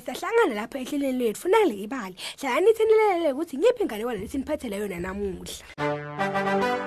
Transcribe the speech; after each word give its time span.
emakhaya 0.00 0.16
sahlangana 0.16 0.54
lapho 0.54 0.78
ehlelweni 0.78 1.18
lethu. 1.18 1.40
Funale 1.40 1.74
ibali. 1.84 2.14
Hlala 2.40 2.60
nithi 2.60 2.84
nilelele 2.84 3.32
ukuthi 3.32 3.56
ngiphi 3.58 3.82
inganekwane 3.82 4.20
lethi 4.20 4.38
niphathele 4.38 4.76
yona 4.76 5.00
namuhla. 5.00 6.79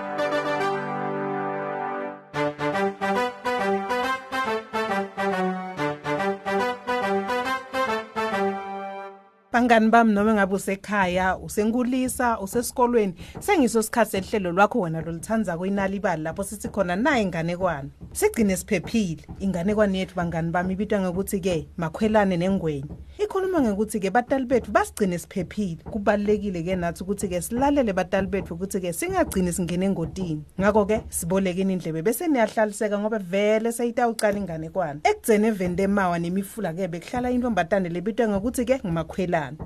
Bangani 9.63 9.90
bami 9.90 10.13
noma 10.13 10.34
ngabe 10.34 10.55
usekhaya, 10.55 11.38
usenkulisa, 11.38 12.40
usesikolweni, 12.40 13.13
sengiso 13.40 13.80
isikhathi 13.80 14.12
sehlelo 14.12 14.52
lwakho 14.52 14.80
wena 14.80 15.02
lolithanza 15.02 15.58
kwinali 15.58 15.98
ibali 15.98 16.23
lapho 16.23 16.44
sithi 16.44 16.67
khona 16.67 16.95
nayi 16.95 17.23
inganekwane. 17.23 17.90
Sigcine 18.12 18.57
siphephile. 18.57 19.23
Inganekwane 19.40 19.99
yethu 19.99 20.16
bangani 20.16 20.52
bami 20.52 20.73
ibitwa 20.73 20.99
ngokuthi 20.99 21.40
ke 21.40 21.68
makhwelane 21.77 22.38
nengwenye. 22.38 22.85
Ikhuluma 23.20 23.62
ngokuthi 23.62 23.99
ke 23.99 24.10
batali 24.10 24.46
bethu 24.46 24.71
basigcine 24.71 25.18
siphephile. 25.20 25.84
Kubalekile 25.85 26.63
ke 26.63 26.76
nathi 26.76 27.04
ukuthi 27.04 27.27
ke 27.29 27.41
silalele 27.41 27.93
batali 27.93 28.27
bethu 28.27 28.55
ukuthi 28.55 28.82
ke 28.82 28.93
singagcini 28.93 29.54
singene 29.54 29.85
engotini. 29.85 30.41
Ngakho 30.60 30.85
ke 30.85 31.01
sibolekeni 31.10 31.74
indlebe 31.74 32.02
bese 32.02 32.27
niyahlaliseka 32.27 32.99
ngoba 32.99 33.20
vele 33.20 33.71
seyitawuqala 33.71 34.37
inganekwane. 34.37 34.99
Ekugcene 35.04 35.48
evende 35.48 35.84
emawa 35.84 36.20
nemifula 36.20 36.74
ke 36.74 36.87
bekuhlala 36.87 37.32
intombatane 37.32 37.90
lebitwa 37.90 38.27
ngokuthi 38.27 38.65
ke 38.65 38.79
ngumakhwelane. 38.82 39.57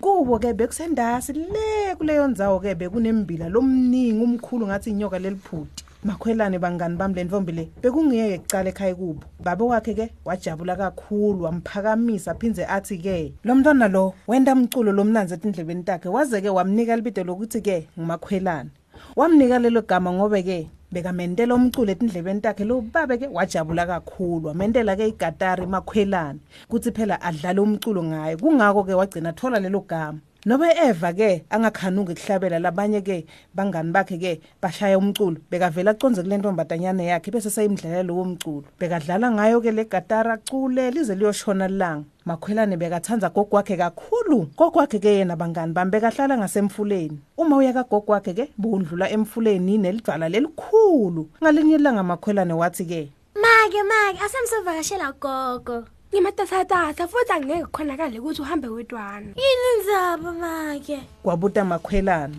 kubo 0.00 0.38
ke 0.38 0.52
bekusendasi 0.52 1.32
le 1.32 1.96
kuleyo 1.96 2.28
ndzawo 2.28 2.60
ke 2.60 2.74
bekunembila 2.74 3.48
lomningi 3.48 4.20
umkhulu 4.24 4.66
ngathi 4.66 4.90
inyoka 4.90 5.18
leliphuti 5.18 5.83
makhwelane 6.04 6.58
bangani 6.58 6.96
bami 6.96 7.14
lentombi 7.14 7.52
le 7.52 7.68
bekungiyeke 7.82 8.38
kucala 8.38 8.68
ekhaya 8.70 8.94
kubo. 8.94 9.24
Baba 9.40 9.64
wakhe 9.64 9.94
ke 9.94 10.10
wajabula 10.24 10.76
kakhulu 10.76 11.44
wamphakamisa 11.44 12.34
phindze 12.34 12.66
athi 12.66 12.98
ke 12.98 13.32
lo 13.44 13.54
mntwana 13.54 13.88
lo 13.88 14.14
wenda 14.28 14.52
umculo 14.52 14.92
lomnanzi 14.92 15.34
etindlebeni 15.34 15.82
takhe 15.82 16.08
waze 16.08 16.40
ke 16.40 16.48
wamnika 16.48 16.96
libido 16.96 17.24
lokuthi 17.24 17.60
ke 17.60 17.88
ngumakhwelane 17.98 18.70
wamnika 19.16 19.58
lelo 19.58 19.82
gama 19.82 20.12
ngobe 20.12 20.42
ke 20.42 20.68
bekamentela 20.92 21.54
umculo 21.54 21.92
etindlebeni 21.92 22.40
takhe 22.40 22.64
lo 22.64 22.80
babe 22.80 23.18
ke 23.18 23.26
wajabula 23.26 23.86
kakhulu 23.86 24.48
wamentela 24.48 24.96
ke 24.96 25.08
igatari 25.08 25.66
makhwelane 25.66 26.38
kuthi 26.68 26.92
phela 26.92 27.20
adlale 27.20 27.60
umculo 27.60 28.02
ngayo 28.02 28.36
kungako 28.36 28.84
ke 28.84 28.94
wagcina 28.94 29.32
thola 29.32 29.58
lelo 29.60 29.80
gama. 29.80 30.20
Nobe 30.46 30.68
eva 30.76 31.12
ke 31.12 31.44
angakhanuki 31.50 32.14
kuhlabela 32.14 32.58
labanye 32.58 33.00
ke 33.00 33.24
bangani 33.56 33.92
bakhe 33.92 34.18
ke 34.18 34.40
bashaya 34.60 34.98
umculo 34.98 35.38
bekavela 35.50 35.92
aconze 35.92 36.22
kule 36.22 36.36
ntombatanyane 36.36 37.06
yakhe 37.06 37.30
bese 37.30 37.50
sayimdlalela 37.50 38.02
lowo 38.02 38.24
mculo. 38.24 38.64
Bekadlala 38.78 39.30
ngayo 39.30 39.60
ke 39.60 39.72
le 39.72 39.84
gatari 39.84 40.30
acule 40.30 40.90
lize 40.90 41.14
liyoshona 41.14 41.68
lilanga. 41.68 42.04
Makhwelane 42.26 42.76
bekathandza 42.76 43.30
gogo 43.30 43.56
wakhe 43.56 43.76
kakhulu. 43.76 44.48
Gogo 44.56 44.78
wakhe 44.78 44.98
ke 44.98 45.08
yena 45.18 45.36
bangani 45.36 45.72
bami 45.72 45.90
bekahlala 45.90 46.36
ngasemfuleni. 46.36 47.18
Uma 47.38 47.56
uya 47.56 47.72
kagogo 47.72 48.12
wakhe 48.12 48.34
ke 48.34 48.50
bondlula 48.58 49.08
emfuleni 49.10 49.78
nelidvala 49.78 50.28
lelikhulu. 50.28 51.28
Ngalinye 51.42 51.76
ilanga 51.76 52.02
makhwelane 52.02 52.52
wathi 52.52 52.84
ke 52.84 53.08
Make 53.34 53.82
make 53.82 54.20
asemsovakashela 54.20 55.12
gogo. 55.18 55.84
Ngimatasatasa 56.14 57.08
futhi 57.08 57.32
angeke 57.32 57.64
kukhonakale 57.64 58.18
ukuthi 58.18 58.42
uhambe 58.42 58.68
wedwana 58.68 59.26
Yini 59.36 59.66
indzaba 59.76 60.32
make? 60.32 61.00
kwabuta 61.22 61.64
makhwelane 61.64 62.36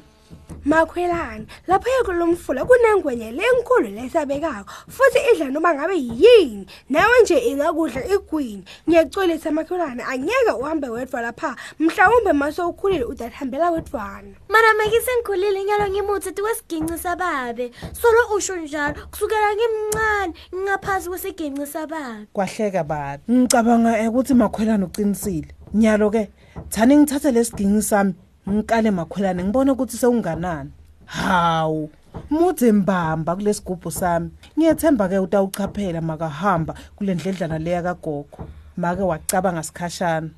makhwelane 0.65 1.45
lapho 1.67 1.89
yekulomfula 1.89 2.65
kunengwenye 2.65 3.31
lenkulu 3.31 3.87
lesabekako 3.87 4.71
futhi 4.87 5.19
idla 5.33 5.49
noma 5.49 5.73
ngabe 5.73 5.95
yini? 5.95 6.67
Nawe 6.89 7.21
nje 7.23 7.37
ingakudla 7.39 8.05
igwini 8.05 8.63
ngiyacolisa 8.89 9.51
makhwelane 9.51 10.03
angeke 10.03 10.51
uhambe 10.59 10.89
wedwa 10.89 11.21
lapha. 11.21 11.55
Mhlawumbe 11.79 12.33
mase 12.33 12.61
ukhulile 12.61 13.03
udathambela 13.03 13.71
wedwana 13.71 14.35
Mana 14.49 14.73
make 14.77 15.01
sengikhulile 15.01 15.63
nyalo 15.63 15.89
ngimuthe 15.89 16.31
tikwesiginci 16.31 16.97
sababe. 16.97 17.71
Solo 18.01 18.35
usho 18.35 18.55
njalo 18.55 18.95
kusukela 19.11 19.55
ngimncane 19.55 20.33
ngingaphansi 20.55 21.09
kwesiginci 21.09 21.67
sababe. 21.67 22.27
kwahleka 22.33 22.83
babi 22.83 23.23
ngicabanga 23.31 24.09
ukuthi 24.09 24.33
makhwelane 24.33 24.85
uqinisile. 24.85 25.47
Nyalo 25.73 26.09
ke 26.09 26.29
thani 26.69 26.97
ngithathe 26.97 27.31
lesiginci 27.31 27.81
sami. 27.81 28.13
Ngikale 28.49 28.91
makhwelane 28.91 29.43
ngibone 29.43 29.71
ukuthi 29.71 29.97
sewunganani. 29.97 30.71
Hawu 31.05 31.89
mudze 32.29 32.71
mbamba 32.71 33.35
kulesigubhu 33.35 33.91
sami. 33.91 34.29
Ngiyethemba 34.57 35.09
ke 35.09 35.19
utawuchaphela 35.19 36.01
makahamba 36.01 36.73
kule 36.95 37.15
ndledlana 37.15 37.59
leya 37.59 37.83
kagogo. 37.83 38.47
Make 38.77 39.01
wacabanga 39.01 39.63
sikhashana. 39.63 40.29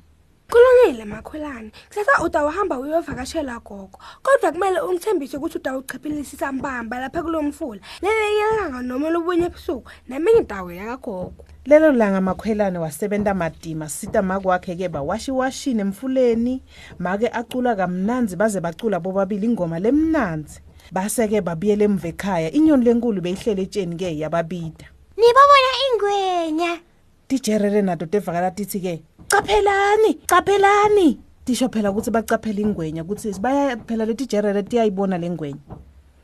Kulungile 0.50 1.04
makhwelane 1.04 1.70
kusasa 1.88 2.24
utawuhamba 2.24 2.78
uyovakashela 2.78 3.58
gogo. 3.60 3.98
Kodwa 4.22 4.52
kumele 4.52 4.80
ungithembise 4.80 5.36
ukuthi 5.36 5.58
utawuchiphilisisa 5.58 6.52
mbamba 6.52 6.98
lapha 6.98 7.22
kulo 7.22 7.42
mfula. 7.42 7.80
Lelinye 8.02 8.44
ilanga 8.54 8.82
noma 8.82 9.10
lobunye 9.10 9.46
ebusuku 9.46 9.90
neminye 10.08 10.38
indawo 10.38 10.72
yakagogo. 10.72 11.44
Lelo 11.66 11.92
langa 11.92 12.20
makhwelane 12.20 12.78
wasebenta 12.78 13.34
madima 13.34 13.88
sita 13.88 14.22
make 14.22 14.48
wakhe 14.48 14.76
ke 14.76 14.88
bawashiwashini 14.88 15.80
emfuleni. 15.80 16.62
Make 16.98 17.28
acula 17.28 17.76
kamnanzi 17.76 18.36
baze 18.36 18.60
bacula 18.60 19.00
bobabili 19.00 19.46
ingoma 19.46 19.78
lemnanzi. 19.78 20.60
Base-ke 20.92 21.40
babuyela 21.40 21.84
emva 21.84 22.08
ekhaya 22.08 22.52
inyoni 22.52 22.84
lenkulu 22.84 23.20
beyihlele 23.20 23.62
etsheni 23.62 23.96
ke 23.96 24.18
yababida. 24.18 24.86
Nibabona 25.16 25.70
ingwenya. 25.86 26.80
tijerere 27.28 27.82
nato 27.82 28.06
tevakala 28.06 28.50
tithi 28.50 28.80
ke 28.80 29.02
caphelani 29.28 30.14
caphelani 30.26 31.18
tisho 31.44 31.68
phela 31.68 31.90
ukuthi 31.90 32.10
bacaphela 32.10 32.60
ingwenya 32.60 33.02
ukuthi 33.02 33.40
baya 33.40 33.76
phela 33.76 34.04
leti 34.04 34.26
jerere 34.26 34.62
tiyayibona 34.62 35.18
le 35.18 35.30
ngwenya. 35.30 35.58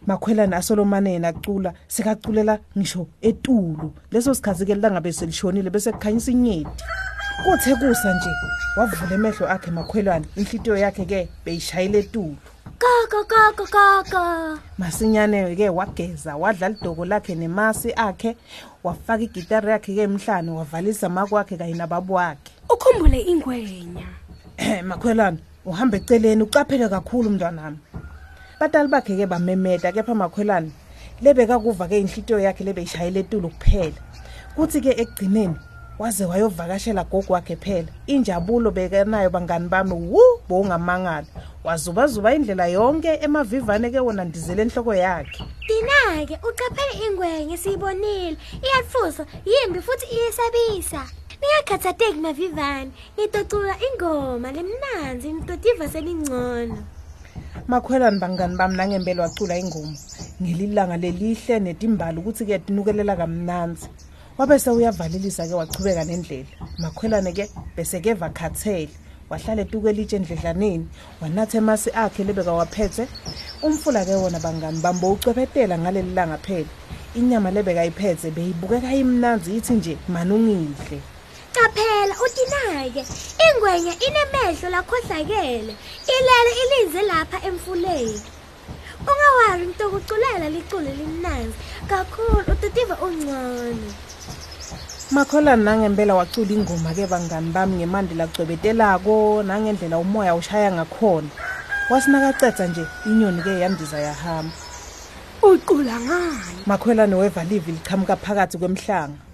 Makhwelane 0.07 0.57
asolomane 0.57 1.13
yena 1.13 1.29
acula 1.29 1.73
sekaculela 1.89 2.59
ngisho 2.77 3.07
etulu. 3.23 3.93
Leso 4.11 4.35
sikhathi 4.35 4.67
ke 4.67 4.75
lilangabe 4.75 5.13
selishonile 5.13 5.71
bese 5.71 5.93
kukhanyisa 5.93 6.31
inyeti 6.31 6.85
kuthe 7.45 7.75
kusa 7.77 8.15
nje 8.15 8.31
wavula 8.77 9.15
emehlo 9.15 9.49
akhe 9.49 9.71
makhwelwane 9.71 10.27
inhlitiyo 10.37 10.77
yakhe 10.77 11.05
ke 11.05 11.29
beyishayile 11.45 11.99
etulu. 11.99 12.37
Gogo 12.81 13.25
gogo 13.29 13.65
gogo. 13.73 14.59
masinyane 14.79 15.57
ke 15.57 15.69
wageza 15.69 16.37
wadla 16.37 16.69
lidoko 16.69 17.05
lakhe 17.05 17.35
nemasi 17.35 17.93
akhe 17.97 18.37
wafaka 18.85 19.23
igitari 19.23 19.71
yakhe 19.71 19.95
ke 19.95 20.03
emhlane 20.03 20.51
wavalisa 20.51 21.09
makwakhe 21.09 21.57
kanye 21.57 21.75
nababo 21.75 22.15
wakhe. 22.15 22.54
Ukhumbule 22.71 23.21
ingwenya. 23.21 24.07
Makhwelana 24.85 25.39
uhamba 25.65 25.97
eceleni 25.97 26.43
ucaphele 26.43 26.89
kakhulu 26.89 27.31
mntwanami 27.31 27.79
batali 28.61 28.89
bakhe 28.89 29.17
ke 29.17 29.27
bamemeta 29.27 29.93
kepha 29.93 30.15
makhwelana 30.15 30.71
lebekakuva 31.23 31.89
ke 31.89 32.01
inhlitiyo 32.01 32.39
yakhe 32.39 32.65
lebeyishayela 32.65 33.21
etulu 33.21 33.49
kuphela. 33.49 34.01
Kuthi 34.57 34.81
ke 34.81 34.91
ekugcineni 34.91 35.57
waze 35.99 36.25
wayovakashela 36.25 37.05
gogo 37.05 37.33
wakhe 37.33 37.57
phela. 37.57 37.89
Injabulo 38.07 38.71
bekenayo 38.71 39.31
bangani 39.31 39.69
bami 39.69 39.93
wu 39.93 40.21
bowungamangala. 40.49 41.27
Wazubazuba 41.65 42.35
indlela 42.35 42.67
yonke 42.67 43.19
emavivane 43.23 43.91
ke 43.91 44.01
wona 44.01 44.25
ndizele 44.25 44.63
enhloko 44.63 44.95
yakhe. 44.95 45.45
Dinake 45.69 46.39
ucaphele 46.49 47.07
ingwenya 47.07 47.57
siyibonile. 47.57 48.37
Iyatfusa, 48.63 49.27
yimbi 49.47 49.81
futhi 49.81 50.07
iyesabisa. 50.07 51.03
Ningakhathateki 51.41 52.21
mavivane. 52.21 52.91
Ngitocula 53.19 53.75
ingoma 53.87 54.53
lemnanzi 54.53 55.33
nitotiva 55.33 55.89
selingcono. 55.89 56.79
makhwelani 57.69 58.19
bangani 58.19 58.57
bami 58.57 58.77
nangempela 58.77 59.23
wacula 59.23 59.59
ingoma. 59.59 59.97
Ngelilanga 60.43 60.97
lelihle 60.97 61.61
netimbali 61.61 62.19
ukuthi-ke 62.19 62.59
tinukelela 62.59 63.17
kamnanzi. 63.17 63.89
Wabe 64.39 64.59
sewuyavalelisa 64.59 65.49
ke 65.49 65.55
wachubeka 65.55 66.05
nendlela. 66.05 66.47
Makhwelane 66.79 67.33
ke 67.33 67.51
besekeva 67.77 68.29
khathele 68.31 68.91
wahlala 69.31 69.63
etuku 69.63 69.89
elitshe 69.89 70.17
endledlaneni 70.17 70.87
wanatha 71.21 71.59
emasi 71.59 71.91
akhe 71.91 72.25
lebekawaphethe 72.25 73.09
umfula 73.63 74.05
ke 74.05 74.15
wona 74.15 74.39
bangani 74.39 74.81
bami 74.81 75.01
bowucephetela 75.01 75.79
ngaleli 75.79 76.15
langa 76.15 76.39
phela. 76.39 76.69
Inyama 77.15 77.51
lebekayiphethe 77.51 78.31
beyibukeka 78.31 78.95
imnanzi 78.95 79.57
ithi 79.57 79.73
nje 79.73 79.99
manungihle 80.09 81.14
Qaphela 81.55 82.15
utinake. 82.25 83.03
Ingwenya 83.47 83.93
inemehlo 84.07 84.69
lakhohlakele. 84.71 85.75
Ilele 86.15 86.53
ilinze 86.63 87.03
lapha 87.03 87.39
emfuleni. 87.49 88.23
Ungawari 89.11 89.67
ngitokuculela 89.67 90.49
licule 90.49 90.91
limnanzi. 90.95 91.59
Kakhulu 91.89 92.53
utotiva 92.53 92.95
ungcono. 92.97 93.93
makholani 95.11 95.65
nangempela 95.65 96.15
wacula 96.15 96.53
ingoma 96.53 96.95
ke 96.95 97.07
bangani 97.07 97.53
bami 97.53 97.77
ngemandi 97.77 98.15
lagcwebetelako 98.15 99.43
nangendlela 99.47 99.99
umoya 99.99 100.35
ushaya 100.35 100.73
ngakhona 100.73 101.29
wasinakacedza 101.91 102.67
nje 102.67 102.87
inyoni 103.07 103.43
ke 103.43 103.61
yandiza 103.61 103.99
yahamba 103.99 104.57
ucula 105.43 106.01
ngani 106.01 106.63
makhwelane 106.67 107.15
weva 107.15 107.45
livi 107.45 107.73
liqhamuka 107.73 108.17
phakathi 108.17 108.59
kwemhlanga 108.59 109.34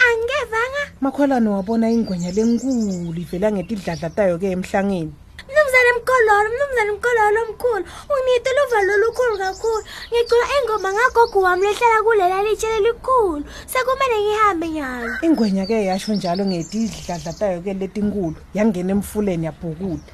Angevanga 1.00 1.41
makhwelane 1.41 1.49
wabona 1.49 1.91
ingwenya 1.91 2.31
lenkulu 2.31 3.17
ivela 3.17 3.50
ngetidladla 3.50 4.11
tayo 4.11 4.38
ke 4.38 4.52
emhlangeni. 4.52 5.12
Mnumzane 5.49 5.93
mkololo 5.97 6.50
mnumzane 6.50 6.93
mkololo 6.93 7.41
omkhulu. 7.43 7.85
Unginitela 8.11 8.61
uvalo 8.67 8.94
olukhulu 8.94 9.38
kakhulu. 9.38 9.85
Ngicula 10.12 10.47
ingoma 10.61 10.93
ngagogo 10.93 11.41
wami 11.41 11.62
lehlala 11.62 12.02
kulela 12.02 12.43
litshe 12.43 12.67
lelikhulu 12.69 13.44
sekumele 13.67 14.17
ngihambe 14.20 14.69
nyalo. 14.69 15.12
Ingwenya 15.23 15.67
ke 15.67 15.85
yasho 15.85 16.14
njalo 16.14 16.44
ngetidladla 16.44 17.32
tayo 17.32 17.61
ke 17.62 17.75
letinkulu 17.75 18.37
yangena 18.55 18.93
emfuleni 18.93 19.47
yabhukuda. 19.47 20.12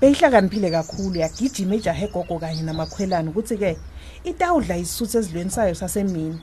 Beyihlakaniphile 0.00 0.70
kakhulu 0.70 1.20
yagijima 1.20 1.74
ijahe 1.74 2.08
gogo 2.08 2.38
kanye 2.38 2.62
namakhwelane 2.62 3.28
ukuthi 3.28 3.56
ke 3.56 3.76
itawudla 4.24 4.76
isuthu 4.76 5.18
ezilweni 5.18 5.50
sayo 5.50 5.74
sasemini. 5.74 6.40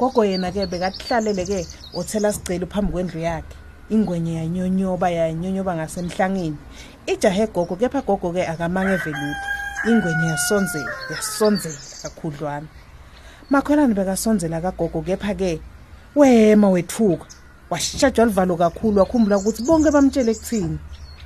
Gogo 0.00 0.24
yena 0.24 0.50
ke 0.50 0.64
bekahlalele 0.64 1.44
ke 1.44 1.66
othela 1.94 2.32
sigcelo 2.32 2.66
phambi 2.66 2.92
kwendlu 2.92 3.20
yakhe. 3.20 3.56
Ingwenye 3.90 4.34
yanyonyoba 4.40 5.10
yanyonyoba 5.10 5.76
ngasemhlangeni. 5.76 6.56
Ijahe 7.06 7.46
gogo 7.52 7.76
kepha 7.76 8.00
gogo 8.00 8.32
ke 8.32 8.46
akamange 8.48 8.96
velutho 8.96 9.44
ingwenye 9.84 10.26
yasonzela 10.32 10.92
yasonzela 11.10 11.76
kakhudlwana. 12.02 12.66
Makhwelane 13.50 13.94
bekasonzela 13.94 14.60
kagogo 14.60 15.02
kepha 15.02 15.34
ke 15.34 15.60
wema 16.16 16.70
wethuka. 16.70 17.26
Washajwa 17.70 18.24
livalo 18.24 18.56
kakhulu 18.56 18.98
wakhumbula 18.98 19.36
ukuthi 19.36 19.62
bonke 19.62 19.90
bamtshele 19.90 20.34
kuthini 20.34 20.78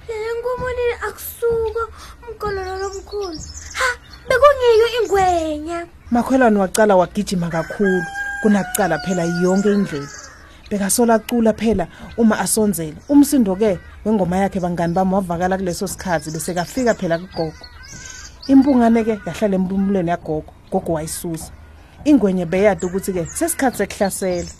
lenkumonini 0.09 0.95
akusuka 1.07 1.83
umkololo 2.29 2.75
lomkhulu. 2.79 3.39
Ha 3.79 3.89
bekungiyo 4.29 4.87
ingwenya. 4.99 5.87
Makhwelane 6.11 6.59
wacala 6.59 6.97
wagijima 6.97 7.49
kakhulu 7.49 8.03
kunakucala 8.45 8.99
phela 8.99 9.25
yonke 9.25 9.73
indlela. 9.73 10.09
Bekasola 10.71 11.19
cula 11.19 11.53
phela 11.55 11.89
uma 12.19 12.39
asonzela. 12.39 12.97
Umsindo 13.09 13.57
ke 13.57 13.79
wengoma 14.05 14.37
yakhe 14.37 14.61
bangani 14.61 14.95
bami 14.95 15.15
wavakala 15.15 15.57
kuleso 15.57 15.89
sikhathi 15.89 16.31
bese 16.31 16.55
kafika 16.55 16.95
phela 16.95 17.19
kugogo. 17.19 17.55
Impungane 18.49 19.05
ke 19.05 19.19
yahlala 19.27 19.57
empumulweni 19.57 20.11
yagogo. 20.11 20.53
Gogo 20.71 20.93
wayisusa. 20.93 21.53
Ingwenye 22.05 22.45
beyade 22.45 22.87
ukuthi 22.87 23.13
ke 23.13 23.27
sesikhathi 23.27 23.79
sekuhlasela. 23.79 24.51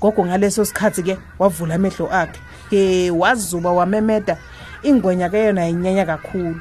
Gogo 0.00 0.24
ngaleso 0.24 0.64
sikhathi 0.64 1.02
ke 1.02 1.18
wavula 1.38 1.74
amehlo 1.74 2.12
akhe. 2.12 2.40
Ye 2.70 3.10
wazuba 3.10 3.70
wamemeda. 3.70 4.36
Ingwenya 4.82 5.30
ke 5.30 5.46
yona 5.46 5.64
yinyanya 5.64 6.04
kakhulu. 6.04 6.60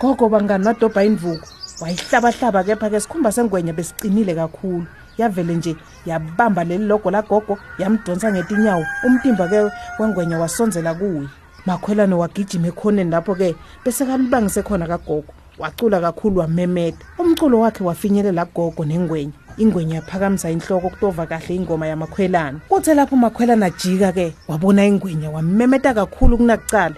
Gogo 0.00 0.28
bangani 0.28 0.66
wadobha 0.66 1.04
indvuku 1.04 1.46
wayihlabahlaba 1.80 2.64
kepha 2.64 2.90
ke 2.90 3.00
sikhumba 3.00 3.32
sengwenya 3.32 3.72
besiqinile 3.72 4.34
kakhulu 4.34 4.86
yavele 5.18 5.54
nje 5.54 5.76
yabamba 6.06 6.64
leli 6.64 6.84
logo 6.84 7.10
lagogo 7.10 7.58
yamdonsa 7.78 8.32
ngetinyawo. 8.32 8.84
Umtimba 9.04 9.48
ke 9.48 9.70
wengwenya 9.98 10.38
wasonzela 10.38 10.94
kuye. 10.94 11.28
Makhwelane 11.66 12.14
wagijima 12.14 12.68
ekhoneni 12.68 13.10
lapho 13.10 13.34
ke 13.34 13.56
bese 13.84 14.06
kalibangise 14.06 14.62
khona 14.62 14.86
kagogo. 14.86 15.32
Wacula 15.58 16.00
kakhulu 16.00 16.40
wamemeda. 16.40 16.98
Umculo 17.18 17.60
wakhe 17.60 17.84
wafinyelela 17.84 18.44
gogo 18.44 18.84
nengwenya. 18.84 19.32
Ingwenya 19.58 19.94
yaphakamisa 19.94 20.50
inhloko 20.50 20.90
kutova 20.90 21.26
kahle 21.26 21.54
ingoma 21.56 21.86
yamakhwelane. 21.86 22.58
Kuthe 22.68 22.94
lapho 22.94 23.14
umakhwelane 23.14 23.66
ajika 23.66 24.12
ke 24.12 24.34
wabona 24.48 24.86
ingwenya 24.86 25.30
wamemeta 25.30 25.94
kakhulu 25.94 26.36
kunakucala. 26.36 26.94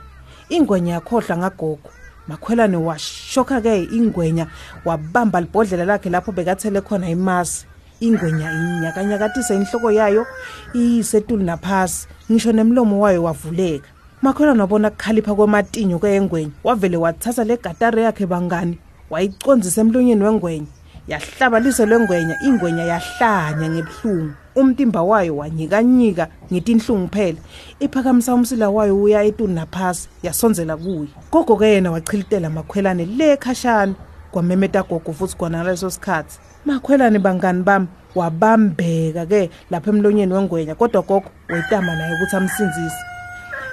Ingwenya 0.48 0.94
yakhohlwa 0.94 1.36
ngagogo. 1.36 1.90
Makhwelane 2.28 2.76
washokha 2.76 3.60
ke 3.60 3.84
ingwenya 3.84 4.46
wabamba 4.84 5.40
libhodlela 5.40 5.84
lakhe 5.84 6.10
lapho 6.10 6.32
bekathele 6.32 6.80
khona 6.80 7.08
imasi 7.08 7.67
ingwenya 8.00 8.52
inyakanyakatisa 8.52 9.54
inhloko 9.54 9.92
yayo 9.92 10.26
iyisetulu 10.74 11.42
naphasi 11.42 12.08
ngisho 12.30 12.52
nemlomo 12.52 13.00
wayo 13.00 13.22
wavuleka. 13.22 13.88
Makhwelane 14.22 14.60
wabona 14.60 14.90
kukhalipha 14.90 15.34
kwematinyo 15.34 15.98
kwengwenya 15.98 16.50
wavele 16.64 16.96
wathatha 16.96 17.44
le 17.44 17.56
gatari 17.56 18.02
yakhe 18.02 18.26
bangani 18.26 18.78
wayiconzisa 19.10 19.80
emlonyeni 19.80 20.24
wengwenya 20.24 20.66
yahlabalisa 21.08 21.86
lengwenya 21.86 22.36
ingwenya 22.42 22.84
yahlanya 22.84 23.68
ngebuhlungu. 23.68 24.32
Umtimba 24.54 25.02
wayo 25.02 25.36
wanyikanyika 25.36 26.28
ngetinhlungu 26.52 27.08
phela 27.08 27.38
iphakamisa 27.80 28.34
umsila 28.34 28.70
wayo 28.70 29.02
uya 29.02 29.22
etuni 29.22 29.54
naphasi 29.54 30.08
yasonzela 30.22 30.76
kuye. 30.76 31.08
Gogo 31.32 31.56
ke 31.56 31.66
yena 31.66 31.90
wachilitela 31.90 32.50
makhwelane 32.50 33.04
le 33.06 33.36
khashana 33.36 33.94
kwamemeta 34.32 34.82
gogo 34.82 35.12
futhi 35.12 35.36
kona 35.36 35.58
ngaleso 35.62 35.90
sikhathi. 35.90 36.38
Makhwelane 36.66 37.18
bangani 37.18 37.62
bami 37.62 37.86
wabambeka 38.14 39.26
ke 39.26 39.50
lapha 39.70 39.90
emlonyeni 39.90 40.32
wengwenya 40.32 40.74
kodwa 40.74 41.02
gogo 41.02 41.30
wetama 41.48 41.94
naye 41.96 42.14
ukuthi 42.14 42.36
amsinzise 42.36 43.02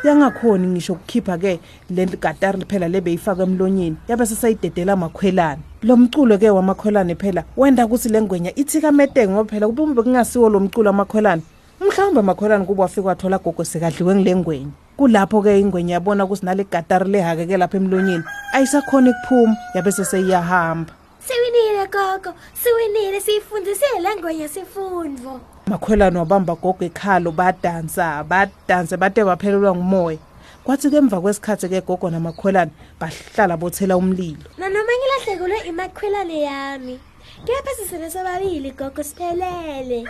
yangakhoni 0.04 0.68
ngisho 0.68 0.94
ukukhipha 0.94 1.38
ke 1.38 1.60
le 1.90 2.06
gatari 2.06 2.66
phela 2.68 2.88
lebeyifaka 2.88 3.44
emlonyeni 3.44 3.98
yabe 4.08 4.26
sesayidedela 4.26 4.94
amakhwelane 4.94 5.62
lo 5.84 5.98
mculo 5.98 6.38
ke 6.38 6.50
wamakhwelane 6.50 7.16
phela 7.16 7.44
wenda 7.58 7.86
ukuthi 7.86 8.10
le 8.10 8.22
ngwenya 8.22 8.56
ithikametenge 8.56 9.34
ngoba 9.34 9.50
phela 9.50 9.68
kube 9.68 9.94
bekungasiwo 9.94 10.50
lo 10.50 10.60
mculo 10.60 10.90
wamakhwelane 10.90 11.42
mhlawumbe 11.82 12.20
amakhwelane 12.20 12.66
kuba 12.66 12.84
wafika 12.84 13.08
wathola 13.08 13.38
gogo 13.38 13.64
sekadliwe 13.64 14.16
ngile 14.16 14.36
ngwenya. 14.36 14.85
Kulapho 14.98 15.42
ke 15.42 15.60
ingwenya 15.60 15.94
yabona 15.94 16.26
ukuthi 16.26 16.46
nale 16.46 16.64
gatari 16.64 17.10
lehake 17.12 17.58
lapha 17.58 17.78
emlonyeni 17.78 18.24
ayisakhona 18.54 19.12
ukuphuma 19.12 19.58
yabe 19.76 19.92
seseyiyahamba 19.92 20.94
siwinile 21.28 21.88
gogo. 21.88 22.34
Siwinile 22.54 23.22
siyifundisile 23.22 24.00
le 24.00 24.16
ngwenya 24.16 24.48
sifundvo 24.48 25.40
makhwelane 25.68 26.20
wabamba 26.20 26.56
gogo 26.56 26.86
ekhalo 26.86 27.32
badansa 27.32 28.24
badanse 28.24 28.98
bade 28.98 29.24
baphelelwa 29.24 29.76
ngumoya. 29.76 30.18
Kwathi 30.64 30.90
ke 30.90 30.98
emva 30.98 31.22
kwesikhathi 31.22 31.70
ke 31.70 31.82
gogo 31.82 32.10
namakhwelane 32.10 32.72
bahlala 33.00 33.58
bothela 33.58 33.98
umlilo. 33.98 34.46
Nanoma 34.58 34.92
ngilahlekelwe 34.98 35.60
imakhwelane 35.70 36.42
yami. 36.42 37.00
Kepha 37.46 37.72
sisele 37.78 38.10
sobabili 38.10 38.72
gogo 38.72 39.04
siphelele. 39.04 40.06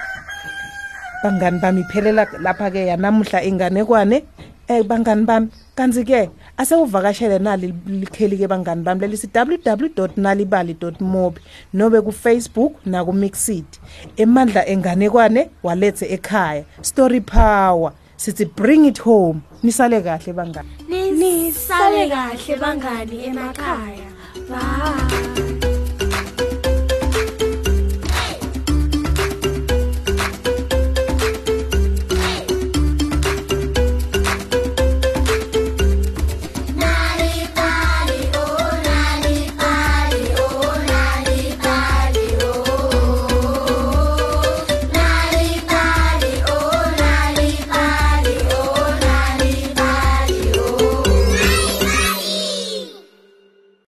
Bangani 1.24 1.60
bami 1.60 1.82
iphelela 1.82 2.28
lapha 2.40 2.72
ke 2.72 2.86
yanamuhla 2.88 3.44
inganekwane. 3.44 4.24
Eh 4.68 4.84
bangani 4.84 5.26
bami 5.26 5.48
kanti 5.76 6.04
ke 6.04 6.30
asewuvakashele 6.58 7.40
nali 7.40 7.74
likheli 7.88 8.38
ke 8.38 8.48
bangani 8.48 8.84
bami 8.84 9.02
lelisi 9.02 9.30
www.nalibali.mobi 9.34 11.42
nobe 11.74 12.02
ku 12.02 12.12
Facebook 12.12 12.74
na 12.86 13.06
ku 13.06 13.14
Mixit 13.14 13.80
emandla 14.18 14.68
enganekwane 14.68 15.50
walethe 15.64 16.06
ekhaya. 16.06 16.64
Story 16.82 17.22
power. 17.22 17.92
Sithi 18.18 18.46
bring 18.46 18.86
it 18.86 18.98
home. 19.00 19.42
Nisale 19.64 20.02
kahle 20.02 20.34
bangani. 20.34 20.70
Nisale 20.90 22.10
kahle 22.10 22.56
bangani 22.60 23.26
emakhaya. 23.28 24.06
Bye. 24.50 25.55